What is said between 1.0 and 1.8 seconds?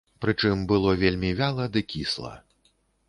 вельмі вяла